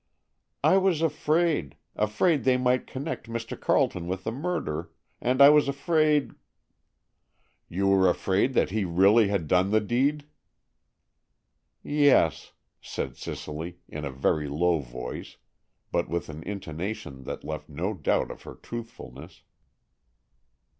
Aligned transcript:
"I 0.63 0.77
was 0.77 1.03
afraid—afraid 1.03 2.43
they 2.43 2.57
might 2.57 2.87
connect 2.87 3.29
Mr. 3.29 3.55
Carleton 3.55 4.07
with 4.07 4.23
the 4.23 4.31
murder, 4.31 4.89
and 5.21 5.43
I 5.43 5.49
was 5.51 5.67
afraid——" 5.67 6.33
"You 7.69 7.87
were 7.89 8.09
afraid 8.09 8.55
that 8.55 8.71
he 8.71 8.83
really 8.83 9.27
had 9.27 9.47
done 9.47 9.69
the 9.69 9.79
deed?" 9.79 10.25
"Yes," 11.83 12.53
said 12.81 13.15
Cicely 13.15 13.77
in 13.87 14.03
a 14.03 14.09
very 14.09 14.47
low 14.47 14.79
voice, 14.79 15.37
but 15.91 16.09
with 16.09 16.29
an 16.29 16.41
intonation 16.47 17.21
that 17.25 17.43
left 17.43 17.69
no 17.69 17.93
doubt 17.93 18.31
of 18.31 18.41
her 18.41 18.55
truthfulness. 18.55 19.43